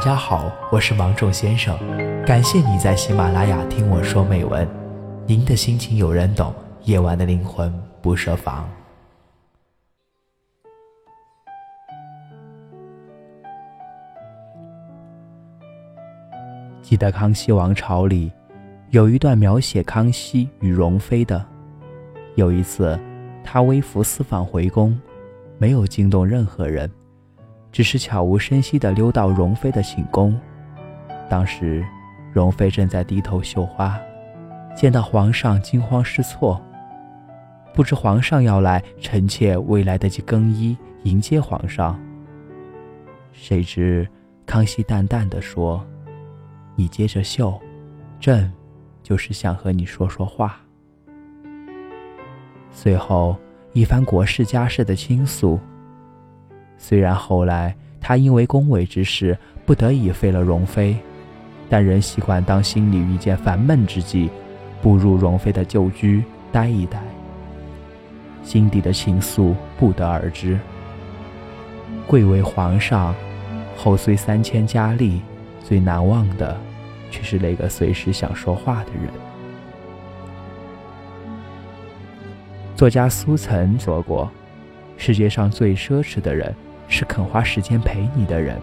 [0.00, 1.78] 大家好，我是芒种先生，
[2.24, 4.66] 感谢你在喜马拉雅听我说美文。
[5.26, 7.70] 您的心情有人懂，夜晚的灵魂
[8.00, 8.66] 不设防。
[16.80, 18.32] 记得康熙王朝里
[18.88, 21.44] 有一段描写康熙与容妃的。
[22.36, 22.98] 有一次，
[23.44, 24.98] 他微服私访回宫，
[25.58, 26.90] 没有惊动任何人。
[27.72, 30.38] 只是悄无声息地溜到容妃的寝宫，
[31.28, 31.84] 当时，
[32.32, 33.98] 容妃正在低头绣花，
[34.74, 36.60] 见到皇上惊慌失措，
[37.72, 41.98] 不知皇上要来，臣妾未来得及更衣迎接皇上。
[43.32, 44.06] 谁知
[44.44, 45.86] 康熙淡淡的说
[46.74, 47.60] ：“你接着绣，
[48.18, 48.52] 朕
[49.02, 50.60] 就是想和你说说话。”
[52.72, 53.36] 随后
[53.72, 55.58] 一番国事家事的倾诉。
[56.82, 60.96] 虽然后来他因为宫闱之事不得已废了容妃，
[61.68, 64.30] 但仍习惯当心里遇见烦闷之际，
[64.80, 66.98] 步入容妃的旧居待一待。
[68.42, 70.58] 心底的情愫不得而知。
[72.06, 73.14] 贵为皇上，
[73.76, 75.20] 后虽三千佳丽，
[75.62, 76.58] 最难忘的，
[77.10, 79.02] 却是那个随时想说话的人。
[82.74, 84.28] 作家苏岑说过
[84.96, 86.52] ：“世界上最奢侈的人。”
[86.90, 88.60] 是肯花时间陪你的人。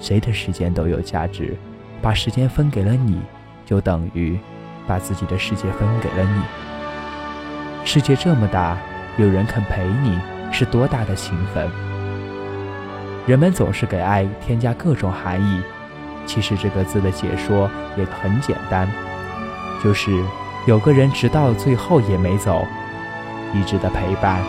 [0.00, 1.56] 谁的时间都有价值，
[2.02, 3.20] 把时间分给了你，
[3.64, 4.38] 就等于
[4.86, 6.42] 把自己的世界分给了你。
[7.84, 8.76] 世界这么大，
[9.16, 10.18] 有人肯陪你，
[10.50, 11.70] 是多大的情分？
[13.26, 15.62] 人们总是给爱添加各种含义，
[16.26, 18.88] 其实这个字的解说也很简单，
[19.84, 20.10] 就是
[20.66, 22.66] 有个人直到最后也没走，
[23.54, 24.42] 一直的陪伴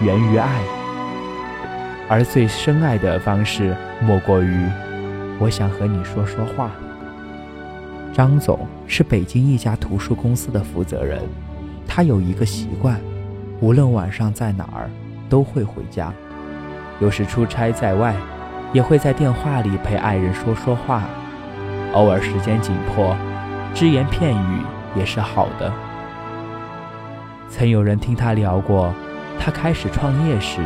[0.00, 0.48] 源于爱。
[2.08, 4.68] 而最深爱的方式，莫过于
[5.38, 6.70] 我想和你说说话。
[8.12, 11.20] 张总是北京一家图书公司的负责人，
[11.88, 13.00] 他有一个习惯，
[13.60, 14.88] 无论晚上在哪儿，
[15.28, 16.12] 都会回家。
[17.00, 18.14] 有时出差在外，
[18.72, 21.02] 也会在电话里陪爱人说说话。
[21.94, 23.16] 偶尔时间紧迫，
[23.74, 24.60] 只言片语
[24.94, 25.72] 也是好的。
[27.48, 28.94] 曾有人听他聊过，
[29.40, 30.60] 他开始创业时。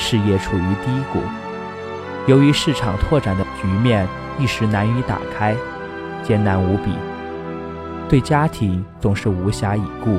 [0.00, 1.20] 事业处于低谷，
[2.26, 5.54] 由于市场拓展的局面一时难以打开，
[6.24, 6.90] 艰难无比。
[8.08, 10.18] 对家庭总是无暇以顾，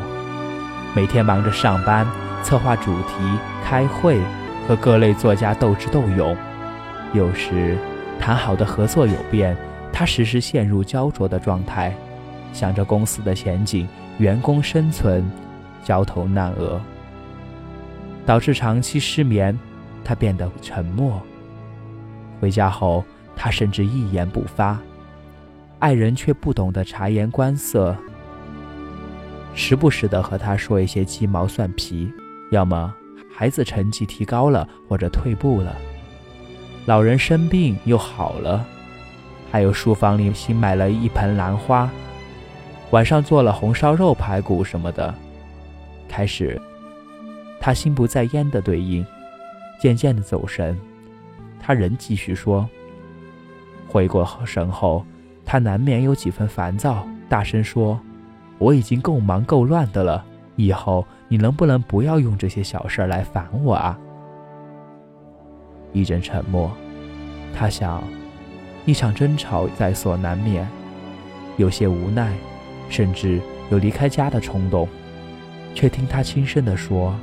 [0.95, 2.07] 每天忙着上班、
[2.43, 3.15] 策划主题、
[3.65, 4.19] 开会，
[4.67, 6.37] 和各类作家斗智斗勇。
[7.11, 7.75] 有时
[8.19, 9.57] 谈好的合作有变，
[9.91, 11.93] 他时时陷入焦灼的状态，
[12.53, 13.85] 想着公司的前景、
[14.19, 15.29] 员工生存，
[15.83, 16.79] 焦头烂额。
[18.23, 19.57] 导致长期失眠，
[20.03, 21.21] 他变得沉默。
[22.39, 23.03] 回家后，
[23.35, 24.79] 他甚至一言不发，
[25.79, 27.95] 爱人却不懂得察言观色，
[29.53, 32.11] 时不时的和他说一些鸡毛蒜皮，
[32.51, 32.93] 要么
[33.33, 35.75] 孩子成绩提高了，或者退步了，
[36.85, 38.65] 老人生病又好了，
[39.51, 41.89] 还有书房里新买了一盆兰花，
[42.89, 45.13] 晚上做了红烧肉排骨什么的，
[46.09, 46.59] 开始。
[47.59, 49.05] 他心不在焉的对应，
[49.81, 50.77] 渐渐的走神，
[51.59, 52.69] 他仍继续说。
[53.87, 55.03] 回过神后，
[55.43, 57.99] 他难免有几分烦躁，大声说
[58.59, 60.23] ：“我已经够忙够乱的了，
[60.55, 63.99] 以后你能不能不要用这些小事儿来烦我啊？”
[65.93, 66.71] 一阵沉默，
[67.57, 68.03] 他想，
[68.85, 70.69] 一场争吵在所难免，
[71.57, 72.31] 有些无奈，
[72.87, 74.87] 甚至有离开家的冲动，
[75.73, 77.15] 却听他轻声地说。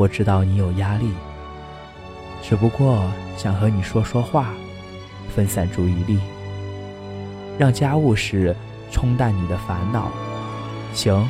[0.00, 1.10] 我知道你有压力，
[2.40, 3.04] 只不过
[3.36, 4.54] 想和你说说话，
[5.28, 6.18] 分散注意力，
[7.58, 8.56] 让家务事
[8.90, 10.10] 冲淡你的烦恼。
[10.94, 11.28] 行，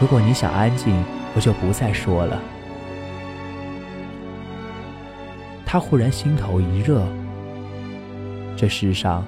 [0.00, 0.92] 如果你想安静，
[1.36, 2.42] 我就不再说了。
[5.64, 7.06] 他忽然心头一热，
[8.56, 9.24] 这世上，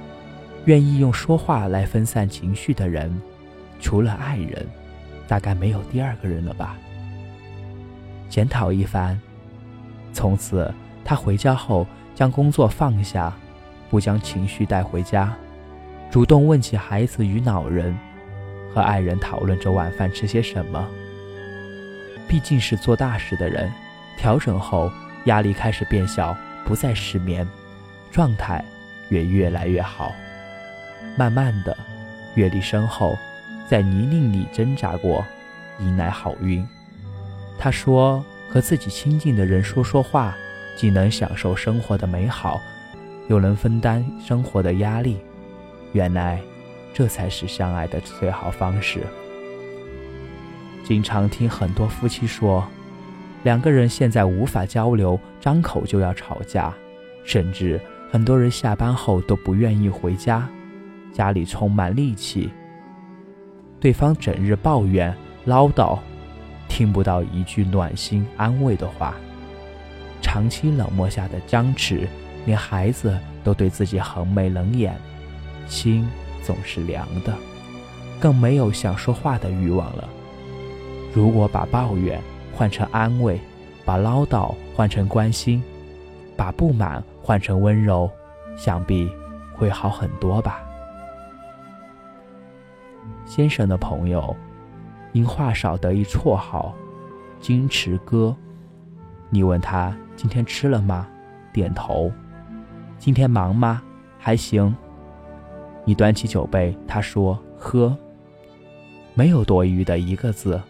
[0.65, 3.23] 愿意用说话来分散情绪的人，
[3.81, 4.67] 除了爱人，
[5.29, 6.77] 大概没有第二个人了吧。
[8.29, 9.21] 检讨一番，
[10.13, 10.73] 从此
[11.05, 13.33] 他回家后将工作放下，
[13.91, 15.33] 不将情绪带回家，
[16.11, 17.97] 主动问起孩子与老人，
[18.75, 20.87] 和爱人讨论着晚饭吃些什么。
[22.27, 23.71] 毕竟是做大事的人，
[24.19, 24.91] 调整后
[25.27, 27.47] 压力开始变小，不再失眠，
[28.11, 28.65] 状态
[29.11, 30.11] 也越来越好。
[31.17, 31.77] 慢慢的，
[32.35, 33.17] 阅历深厚，
[33.69, 35.25] 在泥泞里挣扎过，
[35.79, 36.67] 迎来好运。
[37.59, 40.35] 他说：“和自己亲近的人说说话，
[40.77, 42.61] 既能享受生活的美好，
[43.29, 45.19] 又能分担生活的压力。
[45.93, 46.41] 原来，
[46.93, 49.01] 这才是相爱的最好方式。
[50.85, 52.67] 经常听很多夫妻说，
[53.45, 56.75] 两个人现在无法交流，张口就要吵架，
[57.25, 57.81] 甚至
[58.11, 60.47] 很多人下班后都不愿意回家，
[61.13, 62.51] 家里充满戾气。
[63.81, 65.15] 对方整日抱怨
[65.45, 65.99] 唠叨，
[66.75, 69.15] 听不到一句暖心安慰的话，
[70.21, 72.09] 长期冷漠下的僵持，
[72.47, 74.93] 连孩子都对自己横眉冷眼，
[75.69, 76.05] 心
[76.43, 77.33] 总是凉的，
[78.19, 80.09] 更没有想说话的欲望了。
[81.13, 82.21] 如果把抱怨
[82.53, 83.41] 换成安慰，
[83.85, 85.63] 把唠叨换成关心，
[86.37, 88.11] 把不满换成温柔，
[88.57, 89.09] 想必
[89.55, 90.61] 会好很多吧。
[93.25, 94.37] 先生的朋友
[95.15, 96.75] 因话少得一绰号
[97.41, 98.37] “金池哥”。
[99.31, 101.09] 你问他今天吃了吗？
[101.53, 102.13] 点头。
[102.99, 103.81] 今天忙吗？
[104.19, 104.75] 还行。
[105.85, 107.97] 你端起酒杯，他说喝。
[109.15, 110.61] 没有多余的一个字。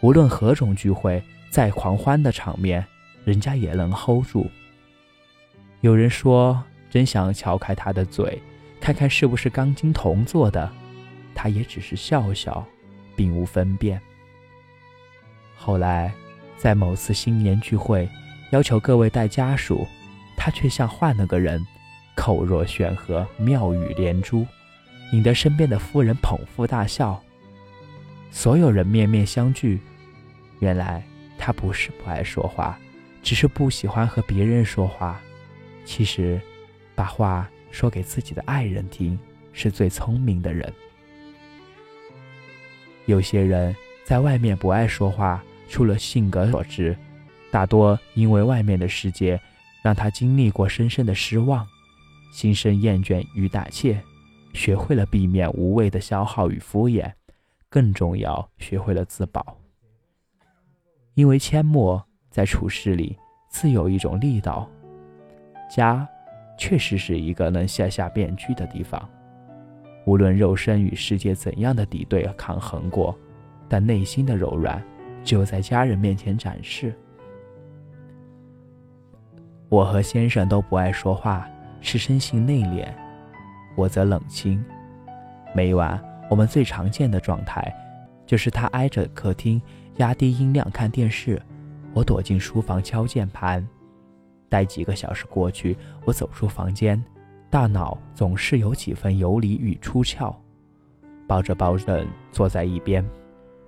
[0.00, 2.84] 无论何种聚会，再狂欢的场面，
[3.24, 4.50] 人家也能 hold 住。
[5.80, 6.60] 有人说，
[6.90, 8.42] 真想撬开他的嘴，
[8.80, 10.68] 看看是不是钢筋铜做的，
[11.36, 12.66] 他也只是笑笑，
[13.16, 14.00] 并无分辨。
[15.56, 16.12] 后来，
[16.56, 18.08] 在某次新年聚会，
[18.50, 19.86] 要求各位带家属，
[20.36, 21.64] 他却像换了个人，
[22.16, 24.46] 口若悬河，妙语连珠，
[25.12, 27.22] 引得身边的夫人捧腹大笑。
[28.30, 29.78] 所有人面面相觑。
[30.60, 31.02] 原来
[31.36, 32.78] 他不是不爱说话，
[33.22, 35.20] 只是不喜欢和别人说话。
[35.84, 36.40] 其实，
[36.94, 39.18] 把话说给自己的爱人听，
[39.52, 40.72] 是最聪明的人。
[43.06, 46.96] 有些人在外面不爱说话，除了性格所致，
[47.50, 49.40] 大多因为外面的世界
[49.82, 51.66] 让他经历过深深的失望，
[52.32, 54.00] 心生厌倦与胆怯，
[54.54, 57.12] 学会了避免无谓的消耗与敷衍，
[57.68, 59.58] 更重要，学会了自保。
[61.14, 63.18] 因为阡陌在处事里
[63.50, 64.70] 自有一种力道，
[65.74, 66.08] 家
[66.56, 69.06] 确实是一个能卸下面具的地方。
[70.04, 73.16] 无论肉身与世界怎样的敌对抗衡过，
[73.68, 74.82] 但内心的柔软
[75.24, 76.92] 只有在家人面前展示。
[79.68, 81.48] 我和先生都不爱说话，
[81.80, 82.88] 是生性内敛，
[83.76, 84.62] 我则冷清。
[85.54, 87.74] 每晚我们最常见的状态，
[88.26, 89.60] 就是他挨着客厅。
[89.98, 91.40] 压低音量看电视，
[91.92, 93.66] 我躲进书房敲键盘。
[94.48, 95.76] 待几个小时过去，
[96.06, 97.02] 我走出房间，
[97.52, 100.34] 大脑总是有几分游离与出窍。
[101.28, 103.04] 抱着抱枕坐在一边，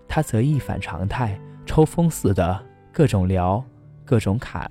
[0.09, 3.63] 他则一反常态，抽风似的各种聊，
[4.03, 4.67] 各种侃。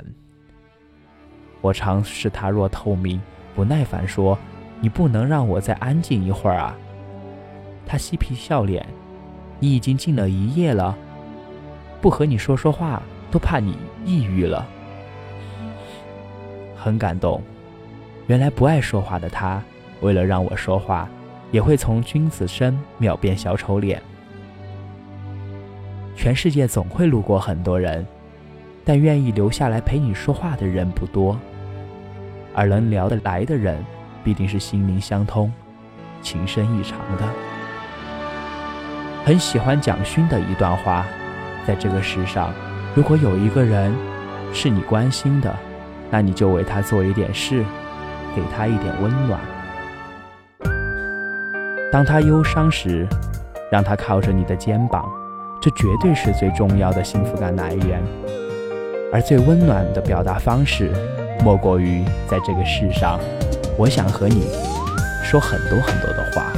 [1.62, 3.21] 我常视他若透明，
[3.54, 4.36] 不耐烦说
[4.81, 6.75] ：“你不能让我再安静一会儿啊？”
[7.86, 8.83] 他嬉皮笑脸
[9.62, 10.98] ：“你已经静了一夜了。”
[12.01, 13.00] 不和你说说话，
[13.30, 14.68] 都怕你抑郁了。
[16.75, 17.44] 很感动，
[18.27, 19.61] 原来不爱说话的他，
[20.01, 21.09] 为了让我说话，
[21.51, 24.01] 也会从君子身秒变小丑脸。
[26.15, 28.05] 全世界总会路过很多人，
[28.85, 31.37] 但愿意留下来陪你说话的人不多。
[32.55, 33.83] 而能聊得来的人，
[34.23, 35.51] 必定是心灵相通、
[36.21, 37.27] 情深意长的。
[39.25, 41.05] 很喜欢蒋勋的一段话。
[41.65, 42.53] 在这个世上，
[42.93, 43.93] 如果有一个人
[44.53, 45.55] 是你关心的，
[46.12, 47.63] 那你就为他做一点事，
[48.35, 49.39] 给他一点温暖。
[51.91, 53.07] 当他忧伤时，
[53.71, 55.05] 让他靠着你的肩膀，
[55.61, 58.01] 这绝对是最重要的幸福感来源。
[59.11, 60.91] 而最温暖的表达方式，
[61.43, 63.19] 莫过于在这个世上，
[63.77, 64.47] 我想和你
[65.23, 66.51] 说很多很多的话。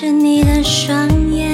[0.00, 1.52] 着你的双眼，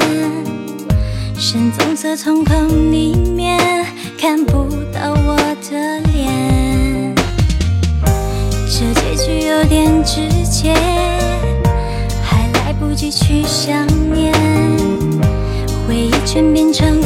[1.36, 3.84] 深棕色瞳孔里面
[4.16, 5.36] 看不到我
[5.68, 7.12] 的脸，
[8.70, 10.72] 这结局有点直接，
[12.22, 13.84] 还来不及去想
[14.14, 14.32] 念，
[15.88, 17.05] 回忆全变成。